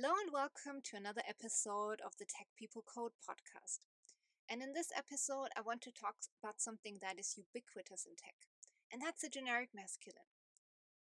Hello 0.00 0.16
and 0.16 0.32
welcome 0.32 0.80
to 0.80 0.96
another 0.96 1.20
episode 1.28 2.00
of 2.00 2.16
the 2.16 2.24
Tech 2.24 2.48
People 2.56 2.80
Code 2.80 3.12
podcast. 3.20 3.84
And 4.48 4.64
in 4.64 4.72
this 4.72 4.88
episode, 4.96 5.52
I 5.52 5.60
want 5.60 5.84
to 5.84 5.92
talk 5.92 6.16
about 6.40 6.56
something 6.56 7.04
that 7.04 7.20
is 7.20 7.36
ubiquitous 7.36 8.08
in 8.08 8.16
tech, 8.16 8.48
and 8.88 9.04
that's 9.04 9.20
the 9.20 9.28
generic 9.28 9.76
masculine. 9.76 10.32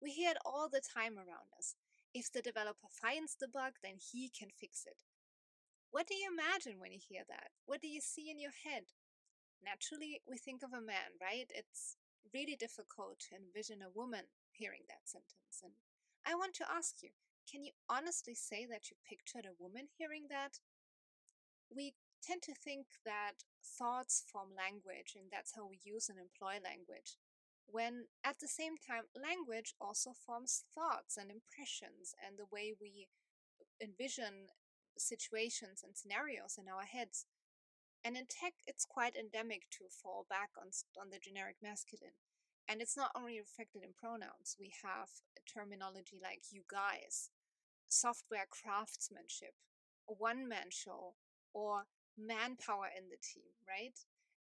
We 0.04 0.12
hear 0.12 0.36
it 0.36 0.44
all 0.44 0.68
the 0.68 0.84
time 0.84 1.16
around 1.16 1.56
us. 1.56 1.80
If 2.12 2.28
the 2.28 2.44
developer 2.44 2.92
finds 2.92 3.40
the 3.40 3.48
bug, 3.48 3.80
then 3.80 4.04
he 4.04 4.28
can 4.36 4.52
fix 4.52 4.84
it. 4.84 5.00
What 5.96 6.04
do 6.12 6.20
you 6.20 6.28
imagine 6.28 6.76
when 6.76 6.92
you 6.92 7.00
hear 7.00 7.24
that? 7.32 7.56
What 7.72 7.80
do 7.80 7.88
you 7.88 8.04
see 8.04 8.28
in 8.28 8.36
your 8.36 8.52
head? 8.68 8.92
Naturally, 9.64 10.20
we 10.28 10.36
think 10.36 10.60
of 10.60 10.76
a 10.76 10.84
man, 10.84 11.16
right? 11.24 11.48
It's 11.56 11.96
really 12.36 12.60
difficult 12.60 13.24
to 13.32 13.40
envision 13.40 13.80
a 13.80 13.96
woman 13.96 14.28
hearing 14.52 14.92
that 14.92 15.08
sentence. 15.08 15.64
And 15.64 15.80
I 16.28 16.36
want 16.36 16.52
to 16.60 16.68
ask 16.68 17.00
you 17.00 17.16
can 17.50 17.64
you 17.64 17.72
honestly 17.90 18.36
say 18.36 18.68
that 18.70 18.90
you 18.90 18.98
pictured 19.08 19.46
a 19.46 19.58
woman 19.58 19.88
hearing 19.98 20.28
that? 20.30 20.62
We 21.74 21.94
tend 22.22 22.42
to 22.44 22.54
think 22.54 22.86
that 23.06 23.46
thoughts 23.64 24.24
form 24.32 24.50
language 24.56 25.16
and 25.16 25.32
that's 25.32 25.56
how 25.56 25.66
we 25.66 25.80
use 25.84 26.10
and 26.10 26.20
employ 26.20 26.62
language. 26.62 27.18
When 27.66 28.06
at 28.24 28.40
the 28.40 28.48
same 28.48 28.78
time, 28.78 29.10
language 29.14 29.74
also 29.80 30.12
forms 30.14 30.66
thoughts 30.74 31.18
and 31.18 31.30
impressions 31.30 32.14
and 32.18 32.38
the 32.38 32.50
way 32.50 32.74
we 32.74 33.08
envision 33.82 34.50
situations 34.98 35.82
and 35.86 35.96
scenarios 35.96 36.58
in 36.58 36.68
our 36.68 36.84
heads. 36.84 37.26
And 38.04 38.16
in 38.16 38.26
tech, 38.26 38.54
it's 38.66 38.86
quite 38.86 39.16
endemic 39.16 39.70
to 39.78 39.92
fall 39.92 40.26
back 40.30 40.50
on, 40.60 40.72
on 41.00 41.10
the 41.12 41.20
generic 41.20 41.58
masculine. 41.62 42.18
And 42.68 42.82
it's 42.82 42.98
not 42.98 43.12
only 43.16 43.40
reflected 43.40 43.84
in 43.84 43.98
pronouns, 43.98 44.56
we 44.60 44.72
have 44.84 45.10
terminology 45.50 46.20
like 46.22 46.44
you 46.52 46.62
guys, 46.70 47.30
software 47.90 48.46
craftsmanship, 48.50 49.54
a 50.10 50.14
one 50.14 50.48
man 50.48 50.70
show, 50.70 51.16
or 51.54 51.84
manpower 52.18 52.88
in 52.96 53.10
the 53.10 53.18
team, 53.22 53.52
right? 53.68 53.98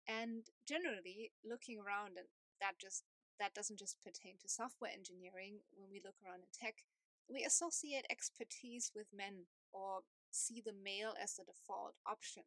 And 0.08 0.46
generally, 0.68 1.32
looking 1.44 1.80
around, 1.80 2.18
and 2.18 2.30
that 2.62 2.78
just 2.80 3.04
that 3.40 3.54
doesn't 3.54 3.80
just 3.80 4.02
pertain 4.04 4.36
to 4.42 4.50
software 4.50 4.92
engineering. 4.92 5.60
When 5.74 5.90
we 5.92 6.02
look 6.04 6.16
around 6.24 6.42
in 6.46 6.52
tech, 6.54 6.86
we 7.30 7.44
associate 7.44 8.06
expertise 8.10 8.92
with 8.96 9.08
men 9.16 9.48
or 9.74 10.02
see 10.32 10.62
the 10.64 10.74
male 10.74 11.14
as 11.22 11.36
the 11.36 11.44
default 11.44 11.96
option. 12.08 12.44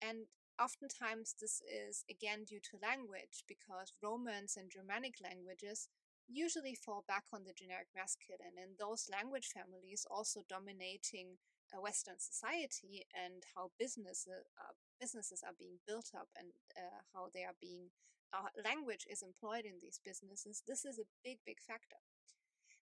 And 0.00 0.26
oftentimes, 0.60 1.34
this 1.40 1.60
is 1.66 2.04
again 2.10 2.44
due 2.44 2.60
to 2.70 2.80
language 2.80 3.44
because 3.46 3.92
Romance 4.02 4.56
and 4.56 4.70
Germanic 4.70 5.16
languages 5.22 5.88
usually 6.28 6.74
fall 6.74 7.04
back 7.08 7.24
on 7.32 7.44
the 7.44 7.56
generic 7.56 7.88
masculine, 7.96 8.60
and 8.60 8.76
those 8.78 9.08
language 9.10 9.48
families 9.48 10.06
also 10.10 10.44
dominating 10.48 11.40
a 11.74 11.80
Western 11.80 12.18
society 12.18 13.04
and 13.12 13.44
how 13.54 13.70
business 13.78 14.26
uh, 14.28 14.72
businesses 15.00 15.42
are 15.44 15.56
being 15.58 15.78
built 15.86 16.10
up 16.16 16.28
and 16.38 16.48
uh, 16.76 17.00
how 17.12 17.28
they 17.32 17.44
are 17.44 17.56
being 17.60 17.90
uh, 18.32 18.48
language 18.64 19.06
is 19.08 19.22
employed 19.22 19.64
in 19.64 19.80
these 19.80 20.00
businesses. 20.04 20.62
This 20.66 20.84
is 20.84 20.98
a 20.98 21.08
big, 21.24 21.38
big 21.46 21.60
factor. 21.60 21.96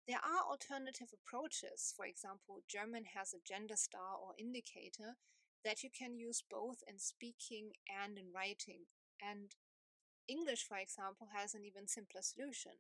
There 0.08 0.22
are 0.22 0.50
alternative 0.50 1.09
approaches. 1.14 1.94
For 1.96 2.06
example, 2.06 2.62
German 2.70 3.06
has 3.18 3.34
a 3.34 3.42
gender 3.46 3.76
star 3.76 4.18
or 4.22 4.38
indicator 4.38 5.18
that 5.64 5.82
you 5.84 5.90
can 5.90 6.16
use 6.16 6.44
both 6.50 6.84
in 6.88 7.00
speaking 7.00 7.74
and 7.90 8.18
in 8.18 8.30
writing. 8.34 8.86
And 9.22 9.54
English, 10.28 10.66
for 10.66 10.78
example, 10.78 11.28
has 11.34 11.54
an 11.54 11.66
even 11.66 11.88
simpler 11.88 12.22
solution 12.22 12.74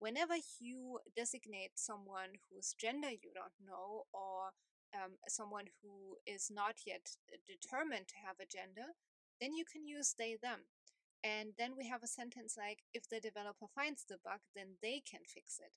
whenever 0.00 0.34
you 0.58 0.98
designate 1.14 1.76
someone 1.76 2.40
whose 2.48 2.74
gender 2.74 3.10
you 3.10 3.30
don't 3.32 3.54
know 3.64 4.04
or 4.12 4.50
um, 4.96 5.12
someone 5.28 5.66
who 5.80 6.16
is 6.26 6.50
not 6.50 6.82
yet 6.86 7.14
determined 7.46 8.08
to 8.08 8.18
have 8.26 8.36
a 8.40 8.48
gender, 8.48 8.96
then 9.40 9.54
you 9.54 9.64
can 9.64 9.86
use 9.86 10.14
they 10.18 10.36
them. 10.42 10.66
And 11.22 11.52
then 11.58 11.76
we 11.76 11.86
have 11.86 12.02
a 12.02 12.08
sentence 12.08 12.56
like, 12.56 12.80
if 12.94 13.08
the 13.08 13.20
developer 13.20 13.66
finds 13.74 14.04
the 14.08 14.16
bug, 14.24 14.40
then 14.56 14.80
they 14.82 15.02
can 15.04 15.20
fix 15.28 15.60
it. 15.60 15.72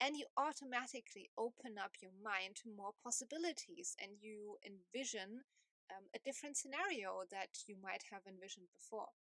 And 0.00 0.16
you 0.16 0.26
automatically 0.36 1.28
open 1.36 1.76
up 1.76 2.00
your 2.00 2.12
mind 2.24 2.56
to 2.62 2.74
more 2.74 2.92
possibilities 3.04 3.94
and 4.00 4.12
you 4.20 4.56
envision 4.64 5.44
um, 5.90 6.08
a 6.14 6.22
different 6.24 6.56
scenario 6.56 7.24
that 7.30 7.66
you 7.66 7.76
might 7.82 8.04
have 8.10 8.22
envisioned 8.26 8.68
before. 8.72 9.12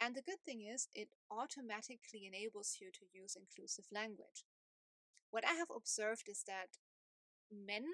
And 0.00 0.14
the 0.14 0.22
good 0.22 0.40
thing 0.44 0.62
is, 0.62 0.88
it 0.94 1.08
automatically 1.30 2.26
enables 2.26 2.76
you 2.80 2.90
to 2.92 3.06
use 3.12 3.36
inclusive 3.36 3.86
language. 3.92 4.44
What 5.30 5.44
I 5.46 5.54
have 5.54 5.72
observed 5.74 6.28
is 6.28 6.44
that 6.46 6.76
men 7.50 7.84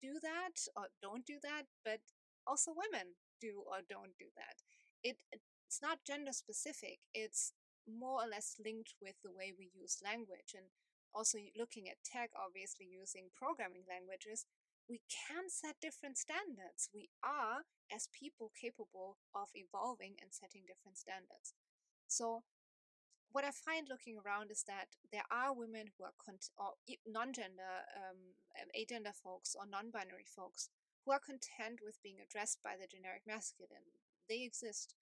do 0.00 0.20
that 0.22 0.68
or 0.76 0.88
don't 1.02 1.24
do 1.24 1.38
that, 1.42 1.64
but 1.84 2.00
also 2.46 2.72
women 2.76 3.16
do 3.40 3.64
or 3.66 3.80
don't 3.88 4.16
do 4.18 4.26
that. 4.36 4.60
It 5.02 5.16
it's 5.32 5.82
not 5.82 6.04
gender 6.06 6.32
specific. 6.32 7.00
It's 7.14 7.52
more 7.88 8.22
or 8.22 8.28
less 8.28 8.56
linked 8.62 8.94
with 9.00 9.16
the 9.22 9.32
way 9.32 9.52
we 9.56 9.70
use 9.74 9.98
language 10.02 10.54
and 10.54 10.66
also 11.14 11.38
looking 11.58 11.88
at 11.88 12.02
tech 12.04 12.30
obviously 12.36 12.86
using 12.86 13.30
programming 13.34 13.82
languages 13.88 14.44
we 14.88 15.02
can 15.10 15.50
set 15.50 15.82
different 15.82 16.16
standards. 16.16 16.88
We 16.94 17.10
are, 17.22 17.66
as 17.90 18.08
people, 18.14 18.52
capable 18.54 19.18
of 19.34 19.50
evolving 19.54 20.14
and 20.22 20.30
setting 20.30 20.62
different 20.66 20.98
standards. 20.98 21.54
So, 22.06 22.42
what 23.32 23.44
I 23.44 23.50
find 23.50 23.90
looking 23.90 24.16
around 24.16 24.50
is 24.50 24.64
that 24.66 24.96
there 25.12 25.26
are 25.30 25.52
women 25.52 25.90
who 25.92 26.04
are 26.04 26.16
cont- 26.16 26.54
or 26.56 26.78
non-gender, 27.04 27.84
um, 27.92 28.38
um, 28.56 28.70
agender 28.72 29.12
folks 29.12 29.54
or 29.58 29.66
non-binary 29.66 30.24
folks 30.24 30.70
who 31.04 31.12
are 31.12 31.20
content 31.20 31.80
with 31.82 32.02
being 32.02 32.18
addressed 32.22 32.62
by 32.62 32.74
the 32.80 32.86
generic 32.86 33.22
masculine. 33.26 33.92
They 34.28 34.42
exist. 34.42 34.94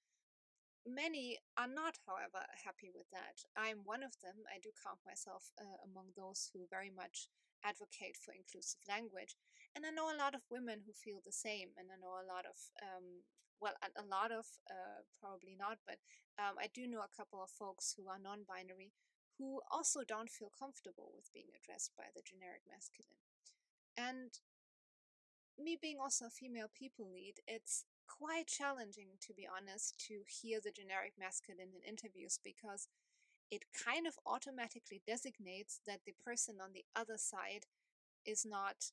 Many 0.85 1.39
are 1.57 1.69
not, 1.69 1.97
however, 2.05 2.45
happy 2.65 2.91
with 2.93 3.09
that. 3.13 3.41
I'm 3.57 3.85
one 3.85 4.03
of 4.03 4.13
them. 4.21 4.45
I 4.53 4.59
do 4.61 4.69
count 4.85 4.99
myself 5.07 5.53
uh, 5.57 5.81
among 5.85 6.13
those 6.17 6.51
who 6.53 6.67
very 6.69 6.91
much 6.91 7.29
advocate 7.65 8.21
for 8.21 8.37
inclusive 8.37 8.81
language. 8.87 9.35
And 9.75 9.83
I 9.83 9.91
know 9.91 10.13
a 10.13 10.21
lot 10.21 10.37
of 10.37 10.47
women 10.53 10.85
who 10.87 10.93
feel 10.93 11.19
the 11.25 11.35
same, 11.35 11.75
and 11.75 11.91
I 11.91 11.99
know 11.99 12.15
a 12.21 12.29
lot 12.29 12.47
of, 12.47 12.55
um, 12.79 13.27
well, 13.59 13.75
a, 13.83 14.07
lot 14.07 14.31
of, 14.31 14.47
uh, 14.71 15.03
probably 15.19 15.57
not, 15.59 15.83
but 15.83 15.99
um, 16.39 16.55
I 16.61 16.69
do 16.71 16.87
know 16.87 17.03
a 17.03 17.17
couple 17.17 17.43
of 17.43 17.51
folks 17.51 17.97
who 17.97 18.07
are 18.07 18.21
non 18.21 18.47
binary 18.47 18.93
who 19.39 19.61
also 19.71 20.07
don't 20.07 20.31
feel 20.31 20.51
comfortable 20.55 21.11
with 21.11 21.33
being 21.35 21.51
addressed 21.59 21.91
by 21.99 22.07
the 22.15 22.23
generic 22.23 22.63
masculine. 22.71 23.19
And 23.99 24.31
me 25.59 25.79
being 25.81 25.99
also 25.99 26.27
a 26.27 26.31
female 26.31 26.71
people 26.71 27.11
lead, 27.11 27.43
it's 27.47 27.85
quite 28.07 28.47
challenging, 28.47 29.19
to 29.27 29.35
be 29.35 29.47
honest, 29.47 29.99
to 30.07 30.23
hear 30.27 30.61
the 30.63 30.71
generic 30.71 31.15
masculine 31.19 31.75
in 31.75 31.83
interviews 31.83 32.39
because 32.43 32.89
it 33.55 33.71
kind 33.71 34.07
of 34.07 34.19
automatically 34.27 35.01
designates 35.07 35.79
that 35.87 36.01
the 36.05 36.15
person 36.25 36.59
on 36.59 36.75
the 36.75 36.85
other 36.99 37.17
side 37.17 37.71
is 38.27 38.45
not 38.45 38.91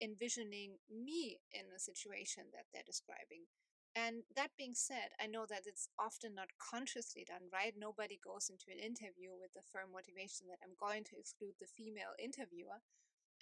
envisioning 0.00 0.78
me 0.86 1.42
in 1.50 1.66
a 1.74 1.82
situation 1.82 2.44
that 2.54 2.70
they're 2.70 2.86
describing. 2.86 3.50
And 3.96 4.22
that 4.38 4.54
being 4.56 4.78
said, 4.78 5.18
I 5.18 5.26
know 5.26 5.44
that 5.50 5.66
it's 5.66 5.90
often 5.98 6.38
not 6.38 6.54
consciously 6.62 7.26
done, 7.26 7.50
right? 7.52 7.74
Nobody 7.74 8.20
goes 8.22 8.46
into 8.46 8.70
an 8.70 8.78
interview 8.78 9.34
with 9.34 9.50
the 9.58 9.66
firm 9.66 9.90
motivation 9.90 10.46
that 10.46 10.62
I'm 10.62 10.78
going 10.78 11.02
to 11.10 11.18
exclude 11.18 11.58
the 11.58 11.66
female 11.66 12.14
interviewer. 12.14 12.86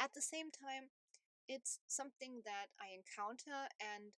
At 0.01 0.17
the 0.17 0.25
same 0.25 0.49
time, 0.49 0.89
it's 1.45 1.81
something 1.87 2.41
that 2.49 2.73
I 2.81 2.97
encounter 2.97 3.69
and 3.77 4.17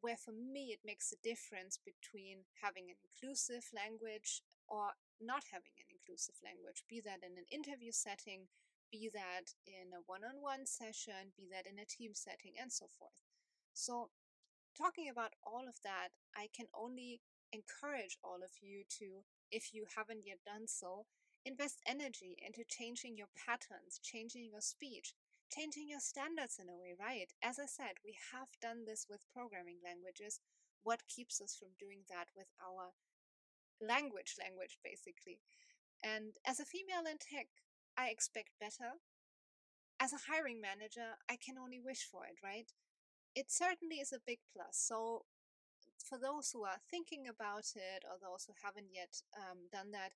where 0.00 0.20
for 0.20 0.32
me 0.36 0.76
it 0.76 0.84
makes 0.84 1.12
a 1.12 1.24
difference 1.24 1.80
between 1.80 2.44
having 2.60 2.92
an 2.92 3.00
inclusive 3.00 3.72
language 3.72 4.44
or 4.68 4.92
not 5.20 5.44
having 5.50 5.74
an 5.80 5.88
inclusive 5.90 6.36
language, 6.44 6.84
be 6.88 7.00
that 7.00 7.24
in 7.26 7.34
an 7.36 7.48
interview 7.50 7.90
setting, 7.90 8.46
be 8.92 9.10
that 9.12 9.52
in 9.66 9.92
a 9.92 10.00
one 10.06 10.24
on 10.24 10.40
one 10.40 10.64
session, 10.64 11.34
be 11.36 11.48
that 11.50 11.66
in 11.66 11.78
a 11.78 11.88
team 11.88 12.12
setting, 12.14 12.54
and 12.60 12.72
so 12.72 12.86
forth. 12.86 13.20
So, 13.74 14.10
talking 14.76 15.08
about 15.10 15.34
all 15.44 15.66
of 15.68 15.82
that, 15.82 16.14
I 16.36 16.48
can 16.54 16.66
only 16.72 17.20
encourage 17.52 18.16
all 18.22 18.40
of 18.44 18.52
you 18.60 18.84
to, 19.00 19.24
if 19.50 19.74
you 19.74 19.84
haven't 19.96 20.24
yet 20.26 20.44
done 20.44 20.68
so, 20.68 21.06
invest 21.44 21.80
energy 21.86 22.36
into 22.44 22.64
changing 22.68 23.16
your 23.16 23.32
patterns, 23.32 24.00
changing 24.02 24.48
your 24.50 24.60
speech, 24.60 25.14
changing 25.50 25.88
your 25.88 26.00
standards 26.00 26.58
in 26.60 26.68
a 26.68 26.76
way, 26.76 26.94
right? 26.98 27.32
As 27.42 27.58
I 27.58 27.66
said, 27.66 27.96
we 28.04 28.16
have 28.32 28.48
done 28.60 28.84
this 28.84 29.06
with 29.08 29.28
programming 29.32 29.80
languages. 29.82 30.40
What 30.84 31.08
keeps 31.08 31.40
us 31.40 31.56
from 31.56 31.72
doing 31.80 32.04
that 32.08 32.28
with 32.36 32.48
our 32.60 32.92
language 33.80 34.36
language 34.38 34.78
basically. 34.84 35.40
And 36.02 36.34
as 36.46 36.60
a 36.60 36.64
female 36.64 37.06
in 37.10 37.18
tech 37.18 37.48
i 37.96 38.08
expect 38.08 38.58
better. 38.60 38.98
As 40.00 40.12
a 40.12 40.30
hiring 40.30 40.60
manager 40.60 41.18
i 41.28 41.36
can 41.36 41.58
only 41.58 41.80
wish 41.80 42.06
for 42.10 42.24
it 42.26 42.38
right? 42.42 42.70
It 43.34 43.50
certainly 43.50 43.96
is 43.96 44.12
a 44.12 44.24
big 44.24 44.38
plus. 44.52 44.74
So 44.74 45.24
for 46.02 46.18
those 46.18 46.50
who 46.52 46.64
are 46.64 46.80
thinking 46.90 47.26
about 47.28 47.74
it 47.74 48.04
or 48.06 48.16
those 48.18 48.46
who 48.46 48.54
haven't 48.62 48.94
yet 48.94 49.22
um, 49.36 49.68
done 49.72 49.90
that 49.92 50.12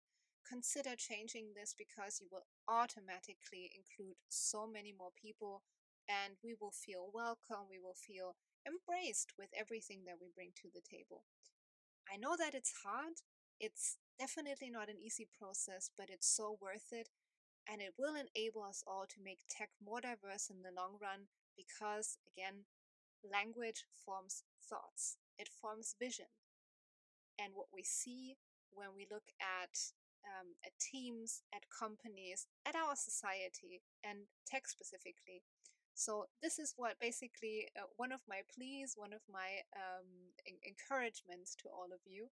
consider 0.47 0.95
changing 0.97 1.55
this 1.55 1.75
because 1.77 2.21
you 2.21 2.29
will 2.31 2.47
automatically 2.69 3.71
include 3.75 4.17
so 4.29 4.67
many 4.67 4.93
more 4.93 5.15
people 5.15 5.63
and 6.09 6.35
we 6.43 6.55
will 6.59 6.75
feel 6.75 7.11
welcome, 7.15 7.71
we 7.71 7.79
will 7.79 7.95
feel 7.95 8.35
embraced 8.67 9.33
with 9.39 9.49
everything 9.55 10.03
that 10.07 10.19
we 10.21 10.35
bring 10.35 10.51
to 10.59 10.69
the 10.75 10.83
table. 10.83 11.25
I 12.11 12.17
know 12.17 12.35
that 12.37 12.55
it's 12.55 12.83
hard, 12.85 13.23
it's 13.63 13.97
definitely 14.19 14.69
not 14.69 14.91
an 14.91 14.99
easy 14.99 15.27
process, 15.39 15.89
but 15.97 16.11
it's 16.11 16.29
so 16.29 16.59
worth 16.61 16.91
it. 16.91 17.09
And 17.71 17.81
it 17.81 17.95
will 17.97 18.19
enable 18.19 18.65
us 18.67 18.83
all 18.87 19.07
to 19.07 19.23
make 19.25 19.47
tech 19.49 19.71
more 19.79 20.01
diverse 20.01 20.51
in 20.51 20.67
the 20.67 20.75
long 20.75 20.99
run 21.01 21.31
because, 21.57 22.19
again, 22.27 22.67
language 23.23 23.87
forms 23.95 24.43
thoughts, 24.59 25.17
it 25.39 25.49
forms 25.49 25.95
vision. 25.95 26.27
And 27.39 27.55
what 27.55 27.71
we 27.73 27.85
see 27.85 28.35
when 28.75 28.91
we 28.97 29.07
look 29.09 29.31
at 29.41 29.95
um, 30.23 30.55
at 30.65 30.71
teams, 30.79 31.43
at 31.55 31.67
companies, 31.67 32.47
at 32.67 32.77
our 32.77 32.95
society, 32.95 33.83
and 34.05 34.31
tech 34.47 34.69
specifically. 34.69 35.43
So 35.95 36.27
this 36.43 36.59
is 36.59 36.75
what 36.77 36.95
basically 37.01 37.67
uh, 37.75 37.91
one 37.97 38.13
of 38.13 38.21
my 38.29 38.43
pleas, 38.55 38.95
one 38.97 39.13
of 39.13 39.23
my 39.31 39.67
um, 39.75 40.31
encouragements 40.63 41.57
to 41.63 41.69
all 41.69 41.91
of 41.93 42.01
you 42.07 42.31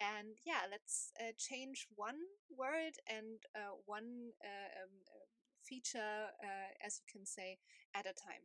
and 0.00 0.36
yeah, 0.44 0.68
let's 0.70 1.12
uh, 1.20 1.32
change 1.38 1.86
one 1.96 2.18
word 2.50 2.94
and 3.08 3.40
uh, 3.54 3.76
one 3.86 4.32
uh, 4.44 4.82
um, 4.84 4.90
uh, 5.08 5.24
feature, 5.62 6.32
uh, 6.42 6.70
as 6.84 7.00
you 7.00 7.06
can 7.10 7.26
say, 7.26 7.58
at 7.94 8.06
a 8.06 8.12
time. 8.12 8.44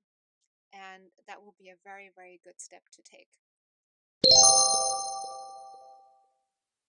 And 0.74 1.12
that 1.28 1.44
will 1.44 1.56
be 1.60 1.70
a 1.70 1.76
very, 1.84 2.10
very 2.16 2.40
good 2.44 2.60
step 2.60 2.84
to 2.94 3.02
take. 3.04 3.28